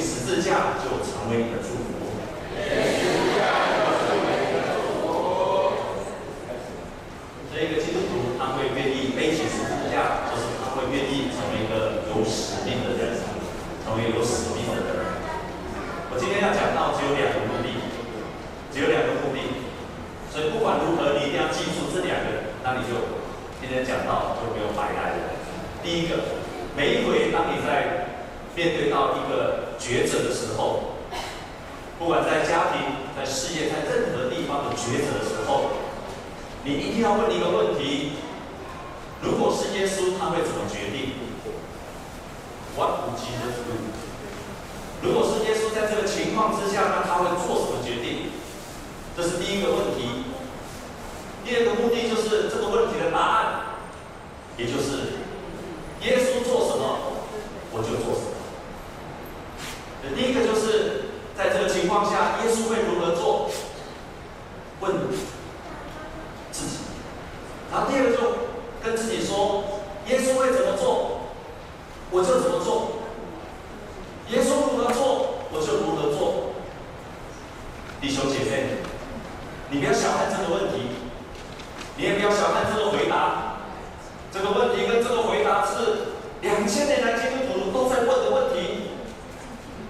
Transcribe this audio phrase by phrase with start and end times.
[0.00, 1.87] 十字架就成为你的祝福。
[78.00, 78.78] 弟兄姐妹，
[79.70, 80.86] 你不要小看这个问题，
[81.96, 83.58] 你也不要小看这个回答。
[84.30, 88.94] 这个问题跟这个回答是两千年来基督徒都在问的问题。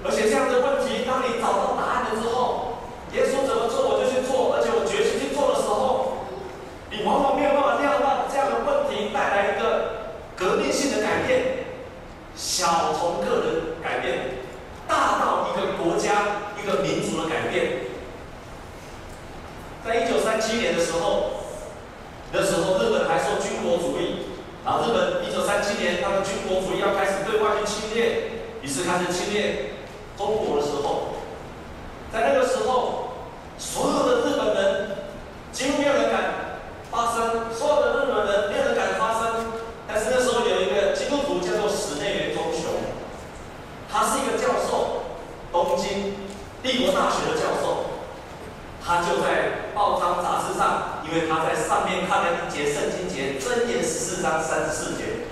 [0.03, 2.79] 而且这样的问题，当你找到答案了之后，
[3.13, 6.25] 耶稣怎么做我就去做，而且我决心去做的时候，
[6.91, 11.67] 你往往没有办法量化这样的问题，带来一个革命性的改变。
[12.35, 13.48] 小从个人。
[20.49, 21.45] 七年的时候，
[22.33, 24.33] 那时候日本还受军国主义，
[24.65, 29.73] 然后日本一九三七年他的军国主义要开始对外去侵略，于是开始侵略
[30.17, 31.08] 中国的时候，
[52.67, 55.27] 圣经节箴言十四章三十四节：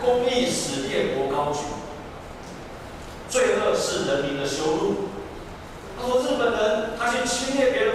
[0.00, 1.60] 公益实业国高举，
[3.28, 4.94] 罪恶是人民的羞辱。
[5.96, 7.93] 他说日本人他去侵略别人。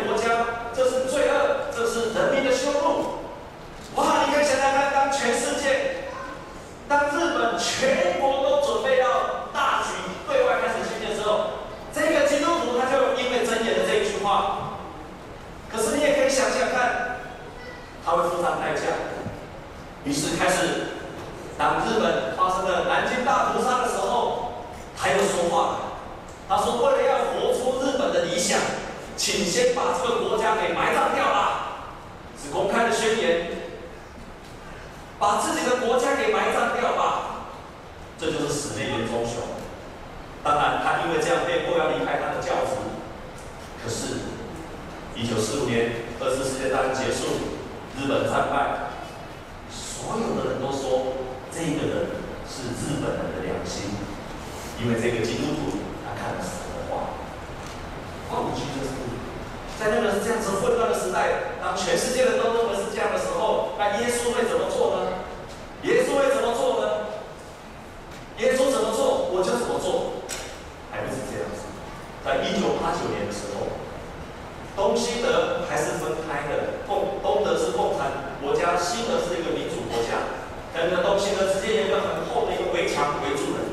[81.40, 83.72] 这之间有一个很厚的一个围墙围住了。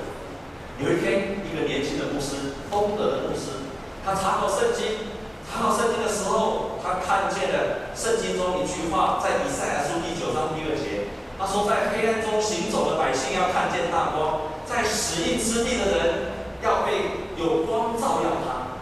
[0.78, 3.66] 有一天，一个年轻的牧师，东德的牧师，
[4.06, 5.10] 他查考圣经，
[5.42, 18.78] 查考圣经的时候，他看见了圣经中一句话，在以赛亚书第九章第二节，他说：“在黑暗中行走的百姓要看见大光，在死荫之地的人要被有光照耀他，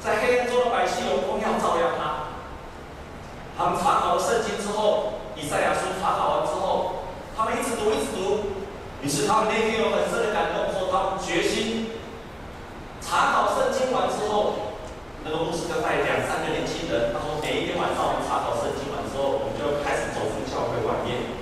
[0.00, 2.32] 在黑暗中的百姓有光要照耀他。”
[3.52, 5.20] 他们查考了圣经之后。
[5.34, 8.54] 以赛亚书查考完之后，他们一直读，一直读。
[9.02, 11.90] 于是他们那天有很深的感动，说他们决心
[13.02, 14.78] 查考圣经完之后，
[15.26, 21.34] 那个牧师就带两三个年轻人，他说每一天晚上我们查考圣经完之后，我们就开始走出教会外面，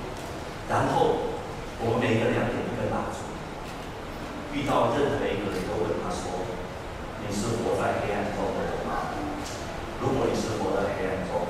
[0.73, 1.37] 然后
[1.85, 3.29] 我们每个人要点一根蜡烛，
[4.57, 6.49] 遇到任何一个人都问他说
[7.21, 9.13] ：“你是活在黑暗中的人吗？
[10.01, 11.45] 如果你是活在黑暗中，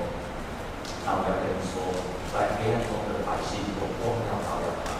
[1.07, 1.87] 那我要跟你说。”
[2.33, 4.97] 在黑暗中的百姓有光要照耀他，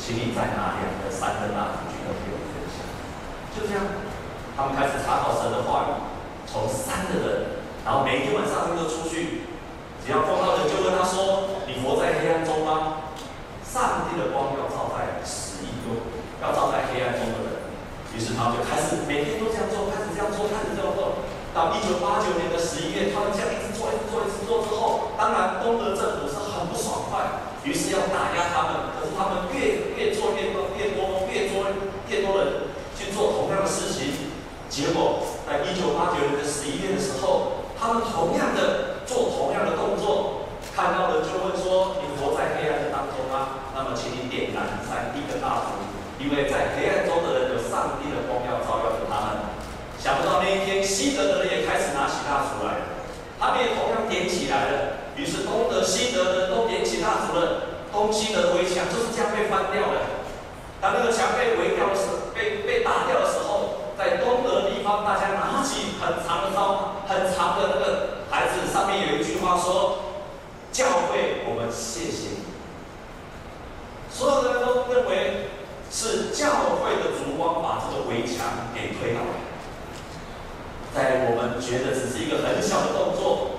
[0.00, 2.80] 请你再拿两个、三个蜡烛去跟别人分享。
[3.52, 3.84] 就这样，
[4.56, 6.08] 他们开始查考神的话语，
[6.48, 9.44] 从三个人，然后每天晚上他们都出去，
[10.00, 13.12] 只要碰到人就问他说：“你活在黑暗中吗？”
[13.60, 16.00] 上帝的光要照在死荫中，
[16.40, 17.76] 要照在黑暗中的人。
[18.20, 21.24] 于是他就开始每天都这样做，开始这样做，开始这样做。
[21.56, 28.92] 到一九八九年的十一月，他们这样一直做，一直做，一直做之后，当然东德政府是很不爽快，于是要打压他们。
[28.92, 31.64] 可是他们越越做越多，越多越多
[32.12, 34.36] 越多人去做同样的事情，
[34.68, 40.44] 结果在一九八九年的十一月的时候，他们同样的做同样的动作，
[40.76, 43.64] 看到人就问说：“你活在黑暗的当中吗？
[43.72, 45.80] 那么请你点燃三一个蜡烛，
[46.22, 49.50] 因为在黑暗中的人有上帝的光耀照耀着他们。”
[50.00, 52.84] 想不到那一天，西德的人也开始拿起蜡烛来了，
[53.38, 54.78] 他们也同样点来了。
[55.16, 60.26] 于是东德、西德的都点起蜡烛了，东西德围墙就是这样被翻掉了。
[60.80, 69.98] 当那个墙被围掉的时，被被打掉的时候，在东德地方，大家拿起很长的刀，很长的那个牌子，上面有一句话说
[70.72, 72.40] ：“教会，我们谢谢你。”
[74.10, 75.50] 所有的人都认为
[75.90, 79.36] 是教会的烛光把这个围墙给推倒了。
[80.94, 83.49] 在我们觉得只是一个很小的动作，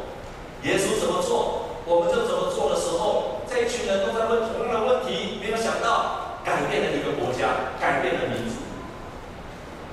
[0.64, 8.62] 耶稣怎么做，我们就怎么做的时候，这一群人都在问同样的问题，没有想到改变了一个国家，改变了民族，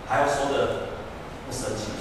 [0.06, 0.92] 还要说的
[1.46, 1.92] 不生气。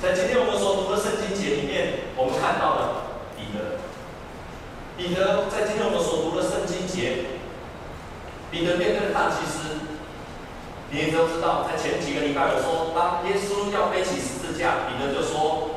[0.00, 3.02] 在今天我们所读的圣经节里面，我们看到了
[3.34, 3.82] 彼得。
[4.96, 7.34] 彼得在今天我们所读的圣经节，
[8.50, 9.90] 彼得面对大祭司。
[10.90, 15.67] 你也都知道，在前几个礼拜我说，当耶稣要背起十字架，彼得就说：“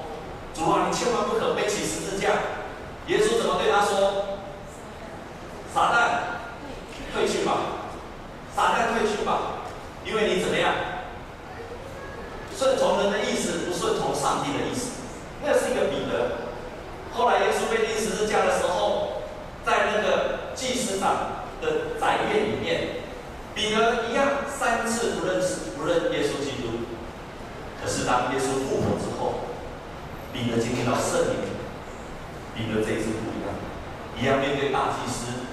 [0.62, 2.30] 主啊，你千万不可背起十字架。”
[3.10, 4.38] 耶稣怎么对他说
[5.74, 7.58] ？“撒旦，退去吧！
[8.56, 9.66] 撒旦，退去吧！
[10.06, 10.72] 因为你怎么样？
[12.56, 15.02] 顺从人的意思，不顺从上帝的意思。”
[15.44, 16.46] 那是一个彼得。
[17.12, 19.24] 后来耶稣被钉十字架的时候，
[19.66, 23.02] 在那个祭司长的宅院里面。
[23.54, 26.88] 彼得一样三次不认识、不认耶稣基督。
[27.84, 29.11] 可是当耶稣复活之后，
[30.34, 31.52] 彼得经历到圣灵。
[32.56, 33.52] 彼得这一次不一样，
[34.20, 35.48] 一样面对大祭司。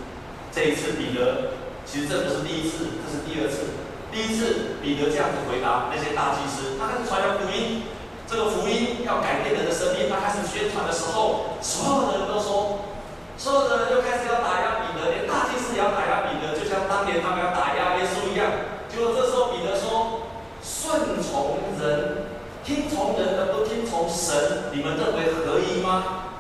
[0.51, 1.55] 这一次彼得
[1.87, 3.87] 其实这不是第一次，这是第二次。
[4.11, 7.85] 第一次彼得这样子回答那些大祭司，他开始传扬福音，
[8.27, 10.09] 这个福音要改变人的生命。
[10.11, 12.89] 他开始宣传的时候，所有的人都说，
[13.37, 18.75] 所有的人都开始要打压彼得，连大祭司也要打压彼得，就像当年他们要打压耶稣一样。
[18.89, 20.27] 结果这时候彼得说
[20.65, 22.33] ：“顺从人，
[22.65, 23.38] 听从人，
[24.79, 26.31] 你们认为合一吗？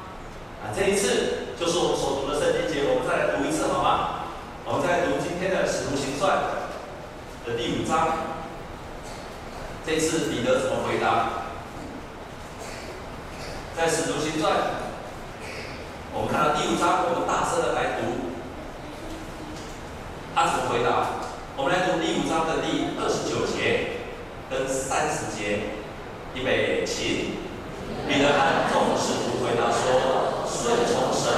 [0.62, 4.30] 啊，这一次就是我们所读的圣经节，我们再来读一次好吗？
[4.64, 6.38] 我们再读今天的使徒行传
[7.45, 8.38] 的第五章。
[9.85, 11.50] 这次彼得怎么回答？
[13.76, 14.54] 在使徒行传，
[16.14, 18.30] 我们看到第五章，我们大声的来读。
[20.33, 21.26] 他怎么回答？
[21.57, 23.99] 我们来读第五章的第二十九节
[24.49, 25.75] 跟三十节。
[26.35, 27.38] 预备起。
[28.09, 31.30] 彼得喊众使徒回答说顺从神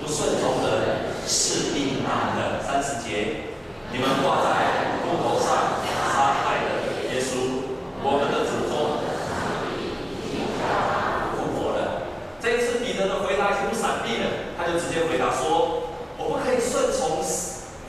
[0.00, 2.62] 不顺从人是应当的。
[2.62, 3.50] 三十节
[3.90, 5.82] 你们挂在木头上
[6.14, 6.70] 杀害了
[7.12, 7.66] 耶稣
[8.02, 9.02] 我们的祖宗
[11.36, 12.02] 复活了。
[12.40, 17.18] 这一次彼得的回答已经不闪避了他就直接回答说我不可以顺从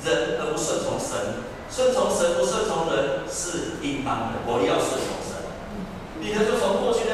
[0.04, 1.52] 人而不顺从神。
[1.72, 5.40] 顺从神不顺从人是应当的我也要顺从神。
[6.20, 7.11] 彼得就从过去的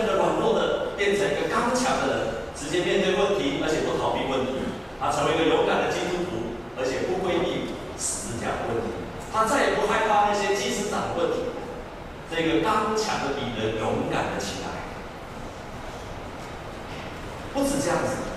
[1.08, 2.20] 变成一个刚强的人，
[2.54, 4.60] 直接面对问题，而且不逃避问题。
[5.00, 8.92] 他成为一个勇敢的基督徒，而且不规避死角的问题。
[9.32, 11.48] 他再也不害怕那些祭司长的问题。
[12.28, 14.84] 这个刚强的彼得勇敢了起来。
[17.54, 18.28] 不止这样子，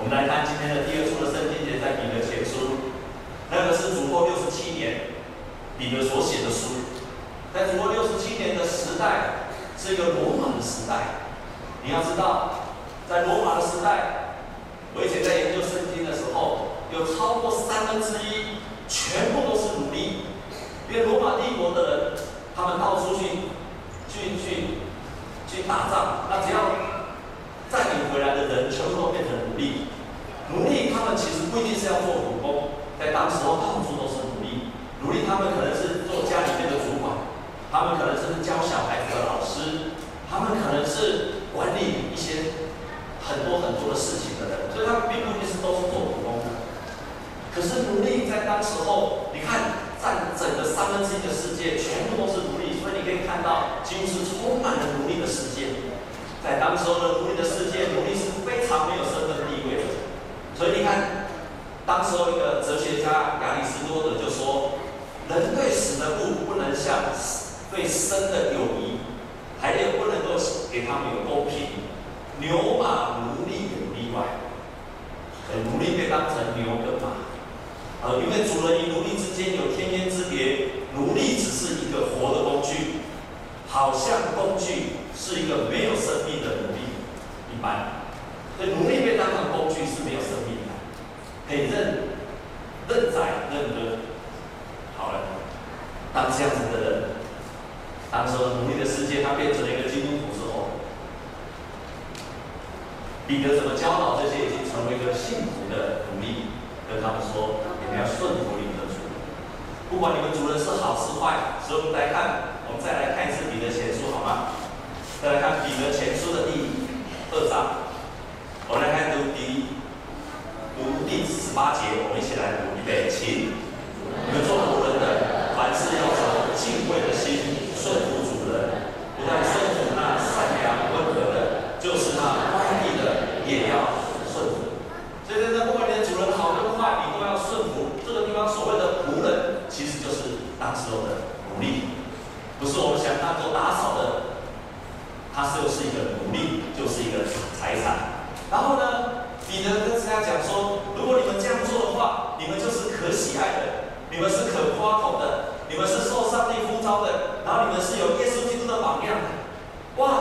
[0.00, 1.89] 我们来看今天的第二处的圣经节在。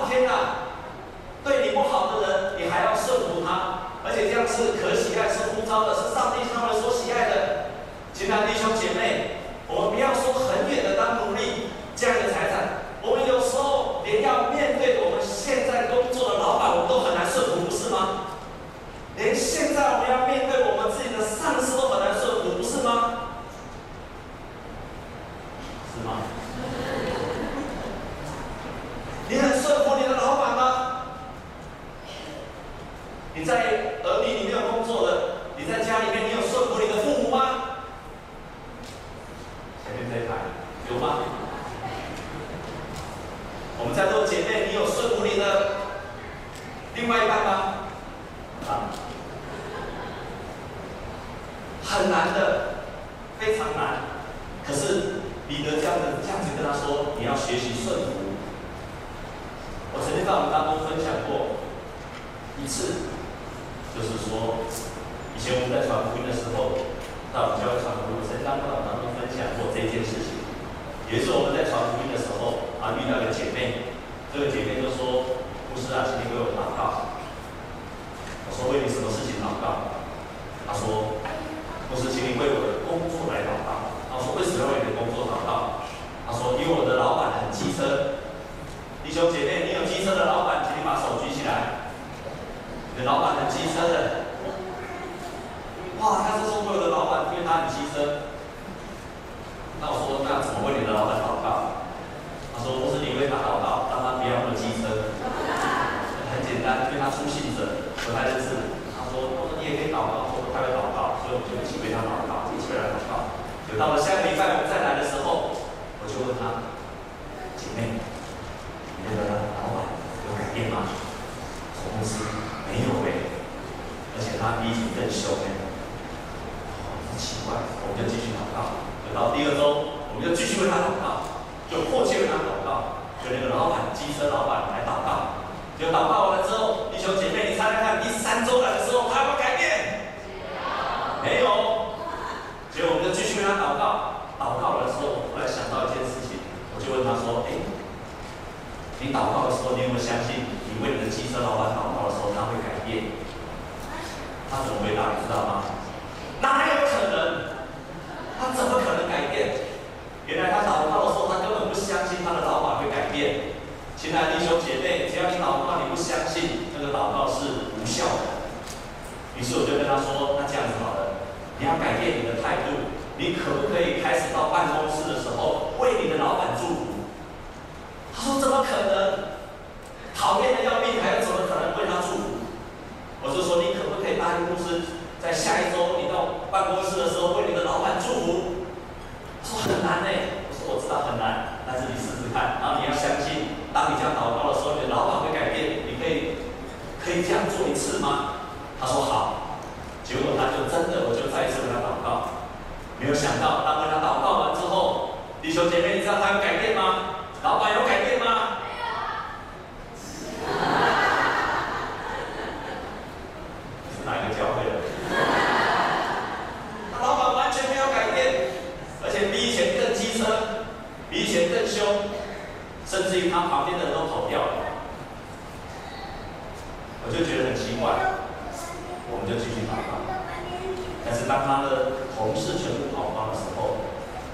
[0.08, 0.32] 天呐，
[1.44, 7.72] 对你不好的人，你还要顺服他，而且这样是可喜爱、受呼召的，是上帝他们所喜爱的，
[8.14, 9.29] 亲爱弟兄姐妹。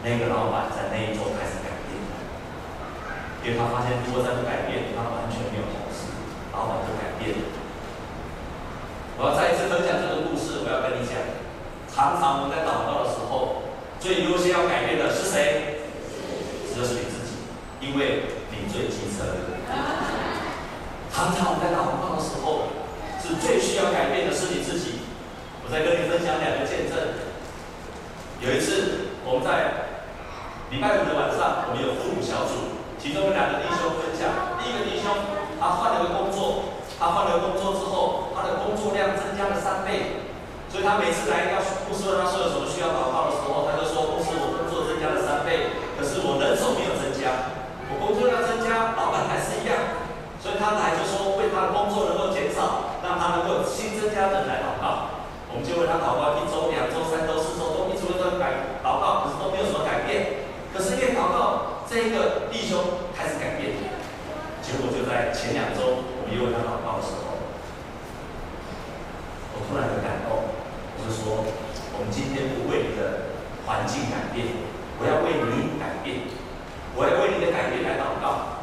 [0.06, 1.98] 那个老板在那一周开始改变，
[3.42, 6.14] 因为他发现如果再不改变，他完全没有好事，
[6.54, 7.42] 老板就改变了。
[9.18, 11.18] 我要再一次分享这个故事，我要跟你讲，
[11.90, 13.66] 常常我们在祷告的时候，
[13.98, 15.90] 最优先要改变的是谁？
[16.70, 17.50] 就是你自己，
[17.82, 19.26] 因为你最机车。
[21.10, 22.70] 常常我们在祷告的时候，
[23.18, 25.02] 是最需要改变的是你自己。
[25.66, 26.94] 我再跟你分享两个见证。
[28.44, 29.85] 有一次，我们在
[30.74, 34.58] 礼拜五的晚上我们有父母小组其中有两个弟兄分享。
[34.58, 35.14] 第一个弟兄
[35.62, 40.26] 他换了个工作他换了工作之后他的工作量增加了三倍。
[40.74, 45.78] 所以他每次来要公司问他说有什么需要祷告的时候他就说公司我工作增加了三倍。
[45.94, 47.54] 可是我人手没有增加
[47.86, 50.02] 我工作量增加老板还是一样。
[50.42, 55.14] 所以他来就说为他的工作能够减少让他能够新增加人来祷告。
[55.54, 57.05] 我们就为他祷告一周两周
[61.96, 62.84] 这个弟兄
[63.16, 63.72] 开始改变，
[64.62, 67.40] 结果就在前两周我们又要祷告的时候，
[69.56, 71.46] 我突然很感动，我就说，
[71.96, 74.48] 我们今天不为你的环境改变，
[75.00, 76.28] 我要为你改变，
[76.98, 78.55] 我要为你的改变来祷告。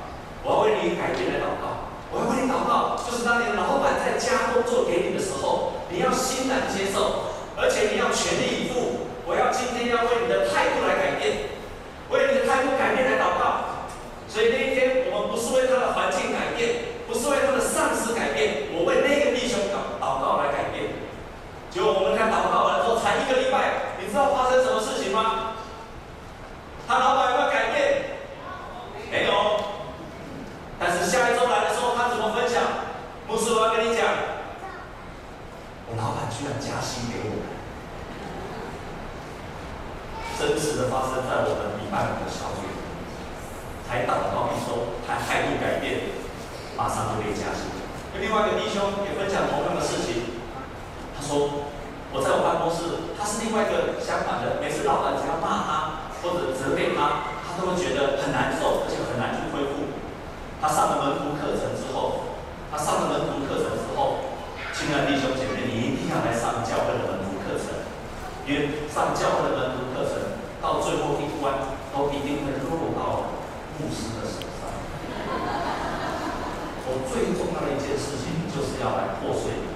[78.83, 79.71] 要来破碎你，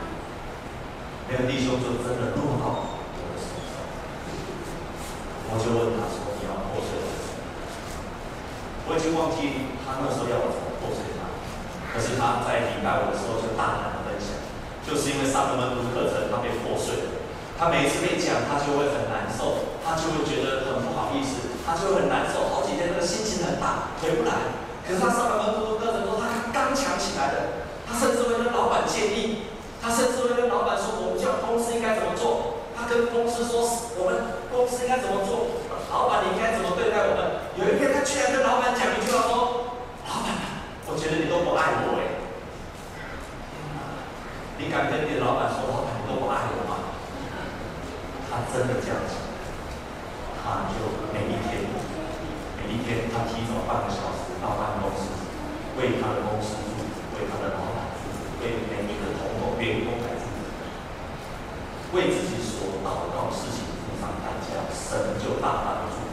[1.30, 3.78] 那个弟兄就真的落到我的手上。
[5.46, 7.06] 我就问他说：“你要破碎我？”
[8.90, 11.30] 我已经忘记他那时候要我怎么破碎他，
[11.94, 14.34] 可是他在礼拜五的时候就大胆的分享，
[14.82, 17.22] 就是因为上了门徒课程，他被破碎了。
[17.56, 24.60] 他每次被讲，他就会很难受，他就会觉得很不好意思，他就很难受，好几天那个心情很大，回不来。
[24.86, 29.46] 可是他上了门徒课程之后，他刚强起来了，他甚至会跟老板建议，
[29.80, 33.62] 他甚至会跟老板说，我们叫公司应该怎么做，他跟公司说，
[33.96, 37.46] 我们公司应该怎么做，老板你应该怎么对待我们。
[37.56, 39.70] 有一天他居然跟老板讲一句话说，
[40.04, 40.34] 老板，
[40.90, 42.20] 我觉得你都不爱我哎，
[44.58, 46.72] 你敢跟你的老板说，老板你都不爱我吗？
[48.28, 49.16] 他真的这样子，
[50.42, 50.76] 他就
[51.14, 51.64] 每一天，
[52.60, 55.08] 每一天他提早半个小时到办公室，
[55.80, 56.60] 为他的公司，
[57.16, 57.75] 为他的老板
[58.42, 66.10] 为每一个同工员工来祝福，为自己所祷告的事情付上代价，神就大大的祝福。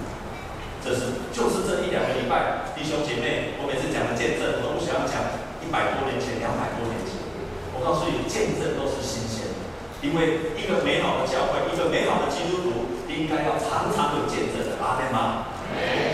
[0.84, 5.32] 这是就是这一两个礼拜，弟兄姐妹，我每次讲的见证，我都不想讲
[5.64, 7.24] 一百多年前、两百多年前，
[7.72, 9.64] 我告诉你，见证都是新鲜的。
[10.04, 15.56] 因为一个美好的教会，一个美好的基督徒，应该要常常有见证的，阿们吗？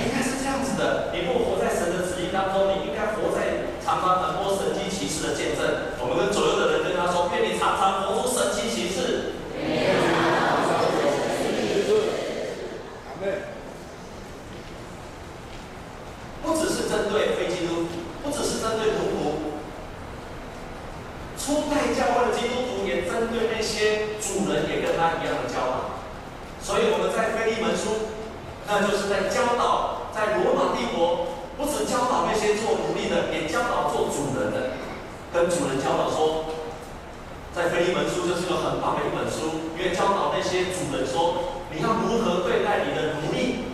[0.06, 1.10] 应该是这样子的。
[1.17, 5.98] 你如果活在神的旨意当中，你应该活在常常很多神迹奇事的见证。
[5.98, 9.34] 我们跟左右的人跟他说：愿你常常活出神迹奇事。
[16.41, 17.89] 不只是针对非基督徒，
[18.24, 19.54] 不只是针对奴仆。
[21.38, 26.02] 初代教会的基督徒也针对那些主人也跟他一样的教导，
[26.62, 28.17] 所以我们在腓利门书，
[28.65, 34.74] 那就是在教导，在罗马帝国，不只教导那些做奴隶的，也教导做主人的，
[35.32, 36.50] 跟主人教导说，
[37.54, 43.69] 在腓利门书就是个很棒的一本书，因为教导那些主人说，你要如何对待你的奴隶。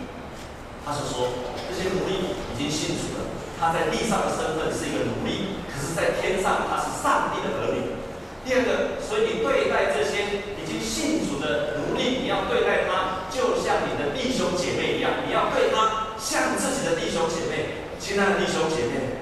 [0.86, 1.26] 他是说，
[1.66, 2.14] 这些奴隶
[2.54, 3.26] 已经信主了，
[3.66, 5.58] 他在地上的身份是一个奴隶。
[5.66, 7.98] 可是在天上，他是上帝的儿女。
[8.46, 17.82] 第二个，所以你对待这些已经信主的奴隶，你要对待他，就像你的弟兄姐妹一样，你要对他像自己的弟兄姐妹。
[17.98, 19.18] 亲爱的弟兄姐妹，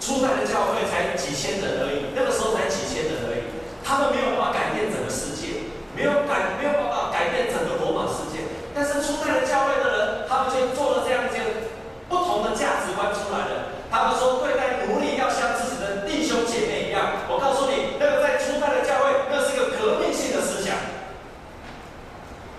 [0.00, 3.44] 初代的教会才几千人而已，那个时候才几千人而已，
[3.84, 8.40] 他们没有办法改变整个世界，没有改，没有办法改变整个罗马世界。
[8.72, 11.44] 但是初代的教会的人，他们就做了这样一件
[12.08, 13.76] 不同的价值观出来了。
[13.92, 15.76] 他们说，对待奴隶要像自己。
[17.28, 20.78] 我告诉你，那个在初代的教会，那是一个革命性的思想，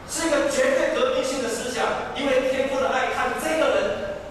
[0.05, 2.13] 是一个绝对革命性的思想。
[2.15, 4.21] 因为天父的爱看这个人，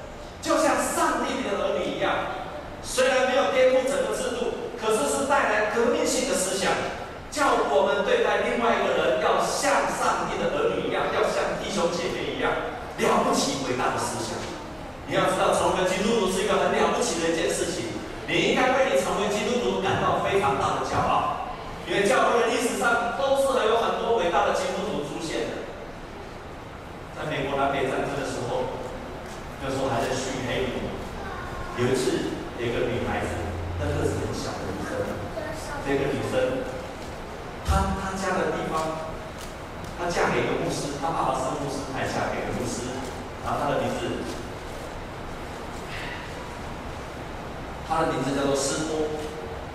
[0.41, 2.47] 就像上帝的儿女一样。
[2.85, 6.71] 虽然没有颠覆整个制度，可是是带来革命性的思想，
[7.33, 14.39] 叫我们对待另外一个人要像上帝的儿女一样，要像弟兄姐妹一样，了不起伟大的思想。
[15.09, 17.97] 你要知道，成为基督徒是一个很了不起的一件事情。
[18.27, 21.55] 你应该为你成为基督徒感到非常大的骄傲，
[21.87, 25.63] 因为教会的历史上都是还有很多伟大的基督徒出现的。
[27.15, 28.83] 在美国南北战争的时候，
[29.63, 30.91] 那时候还在蓄黑奴。
[31.79, 33.31] 有一次，有一个女孩子，
[33.79, 35.07] 那个是很小的女生，
[35.87, 36.67] 这个女生，
[37.63, 39.07] 她她家的地方，
[39.95, 42.91] 她嫁给一个牧师，她爸爸是牧师，还嫁给一个牧师，
[43.47, 44.35] 然后她的名字。
[47.89, 49.15] 他的名字叫做斯托，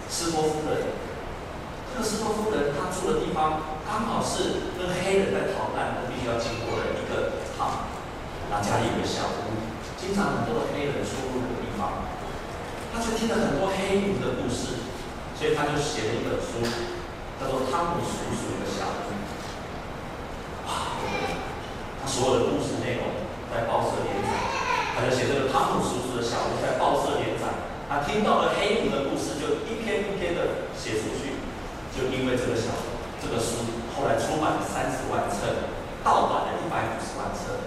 [0.10, 0.84] 斯托夫人。
[1.88, 7.88] 这个斯托夫人，她住的地方刚好是跟黑人在逃难都必须要经过的一个场，
[8.52, 9.64] 然后家里有个小屋，
[9.96, 12.04] 经常很多的黑人出入的地方。
[13.02, 14.78] 他就听了很多黑奴的故事，
[15.34, 16.62] 所以他就写了一本书，
[17.42, 19.10] 叫做《汤姆叔叔的小屋》。
[20.70, 21.02] 哇，
[21.98, 24.30] 他所有的故事内容在报社连载，
[24.94, 27.50] 他就写这个《汤姆叔叔的小屋》在报社连载。
[27.90, 31.42] 他听到了黑奴的故事，就一篇一篇的写出去。
[31.98, 32.70] 就因为这个小
[33.18, 33.66] 这个书，
[33.98, 35.74] 后来出版了三十万册，
[36.06, 37.66] 盗版了一百五十万册，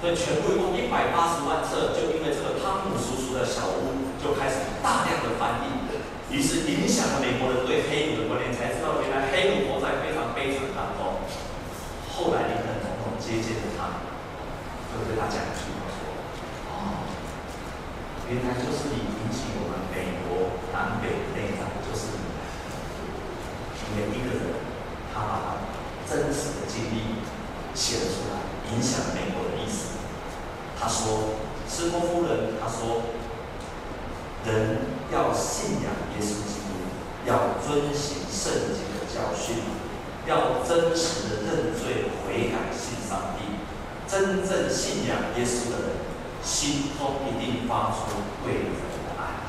[0.00, 1.92] 所以全部一共一百八十万册。
[1.92, 5.84] 就因为这个汤姆叔叔的小屋，就开始大量的翻译，
[6.32, 7.20] 于是影响了。
[7.20, 11.20] 美国人对黑奴的观念，才知道原来黑奴活在非常悲惨当中。
[12.08, 14.00] 后来林肯总统接见了他，
[14.88, 16.08] 就对他讲述他说
[16.72, 17.04] ：“哦，
[18.32, 22.24] 原来就是你引起我们美国南北内战，就是你，
[23.92, 24.56] 因为一个人
[25.12, 25.60] 他把他
[26.08, 27.20] 真实的经历
[27.76, 28.40] 写了出来，
[28.72, 30.00] 影响了美国的意思。”
[30.80, 31.36] 他说
[31.68, 33.12] ：“斯波夫人，他说
[34.44, 34.78] 人
[35.12, 36.76] 要信仰耶稣基督，
[37.26, 39.56] 要遵行圣经的教训，
[40.26, 43.44] 要真实的认罪悔改信上帝。
[44.06, 45.96] 真正信仰耶稣的人，
[46.42, 49.48] 心中一定发出对人的爱。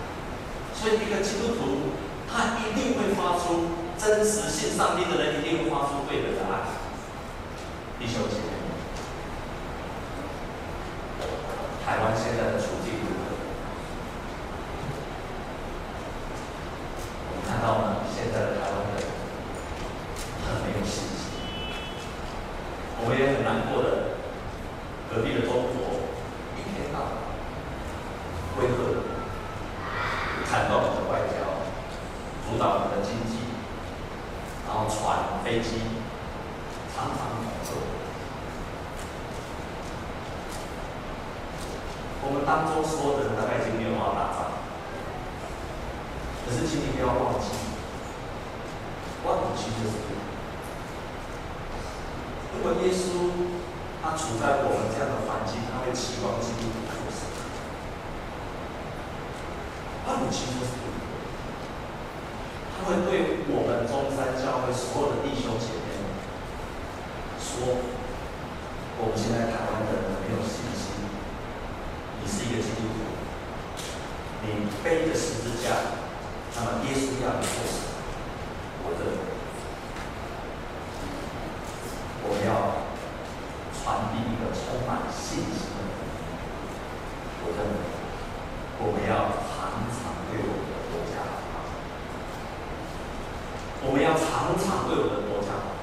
[0.73, 1.91] 所以，一个基督徒，
[2.31, 6.71] 他一定会发出真实信上帝的人，一定会发出对人的爱。
[7.99, 8.54] 弟兄姐妹。
[84.87, 85.83] 满信心的。
[87.43, 87.77] 我认为，
[88.79, 91.13] 我们要常常对我们的国家
[91.53, 91.61] 好，
[93.85, 95.77] 我们要常常对我们的国家好，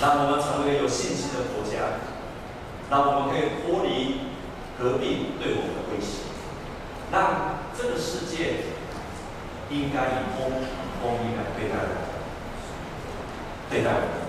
[0.00, 1.98] 让我们成为有信心的国家，
[2.88, 4.30] 让我们可以脱离
[4.78, 6.30] 隔壁对我们的威胁，
[7.10, 8.70] 让这个世界
[9.70, 10.50] 应该以公
[11.02, 12.06] 公义来对待我们，
[13.68, 14.21] 对待我们。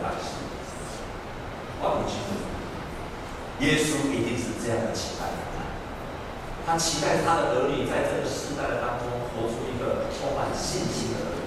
[6.74, 11.46] 他期待他的儿女在这个世代的当中活出一个充满信心的儿女。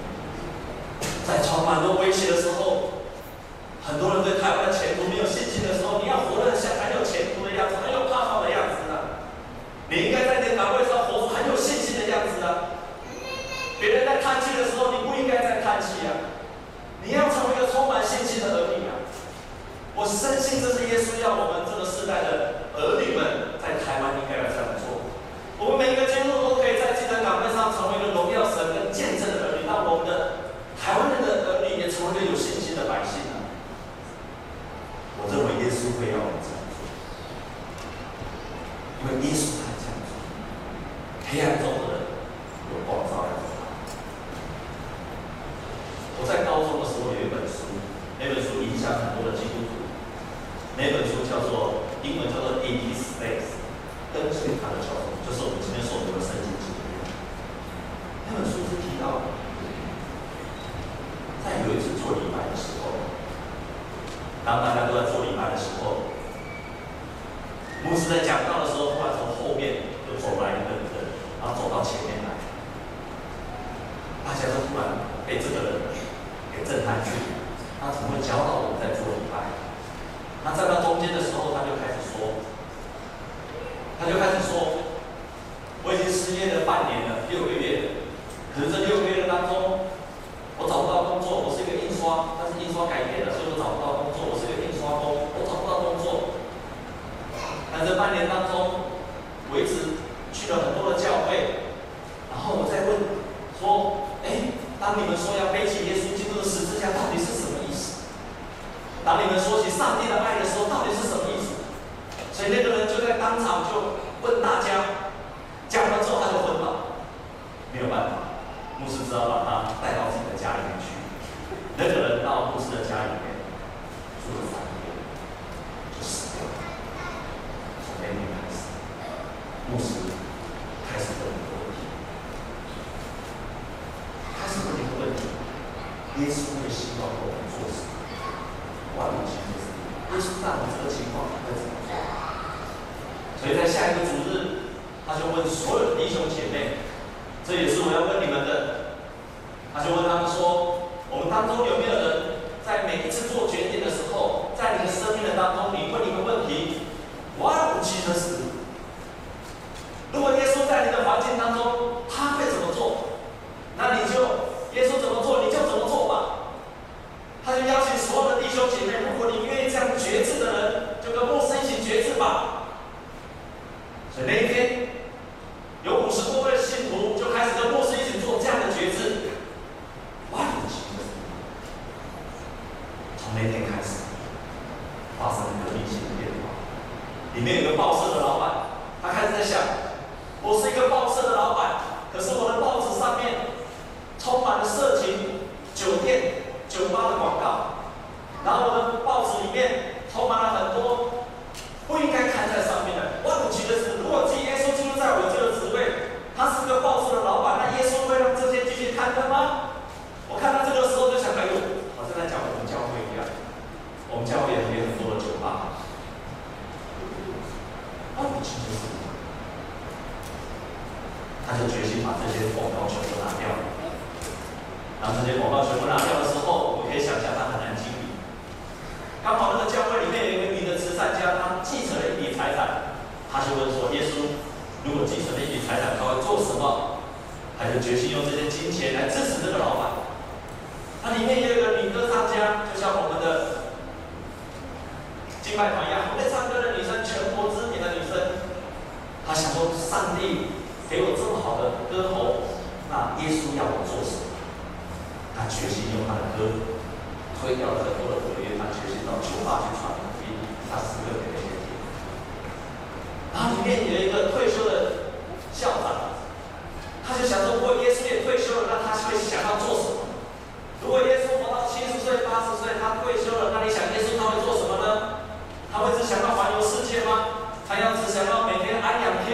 [1.27, 3.03] 在充满着威胁的时候，
[3.83, 9.27] 很多人对台湾的前途没有信心的时候，你要活得像，很有前途的样子，很有盼望的样子啊。
[9.91, 12.79] 你应该在这个岗位上活出很有信心的样子啊。
[13.83, 16.39] 别人在叹气的时候，你不应该在叹气啊。
[17.03, 19.03] 你要成为一个充满信心的儿女啊。
[19.99, 22.46] 我深信这是耶稣要我们这个世代的。
[35.99, 36.61] 会要这样，
[39.03, 39.95] 因为耶稣他这样，
[41.31, 41.86] 黑暗中。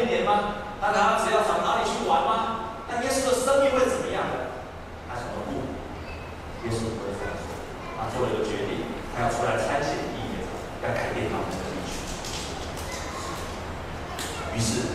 [0.07, 0.55] 点吗？
[0.81, 2.77] 那他只要找哪里去玩吗？
[2.89, 4.23] 那耶稣的生命会怎么样？
[5.09, 5.31] 他什么？
[6.65, 7.45] 耶稣不会这样说。
[7.99, 10.47] 他做了一个决定，他要出来探险，一年
[10.83, 11.91] 要改变他们的地区。
[14.55, 14.92] 于是。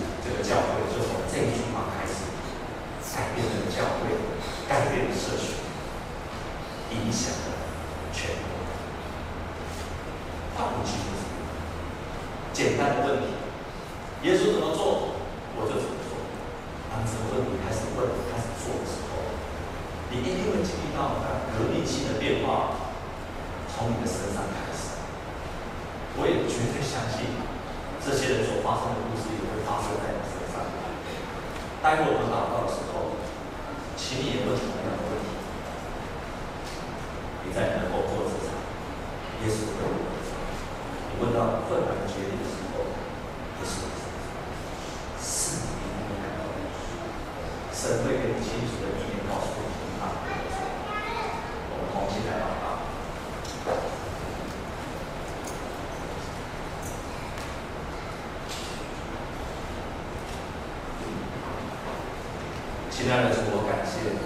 [62.97, 64.17] 亲爱的祖国感谢你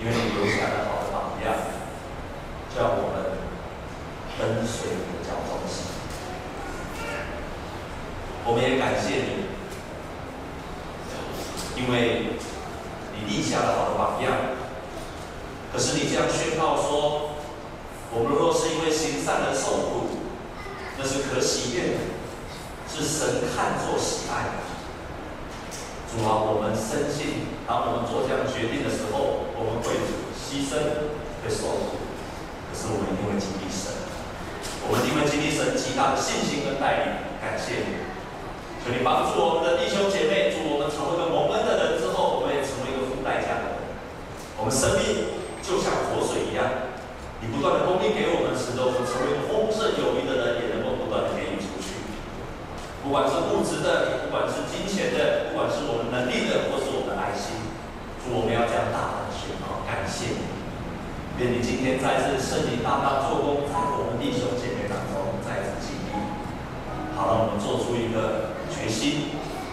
[0.00, 1.56] 因为你留下了好的榜样
[2.76, 3.40] 叫我们
[4.36, 5.56] 跟随你的脚步
[8.44, 9.39] 我们也感谢你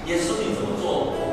[0.07, 1.26] 耶稣，你怎么做，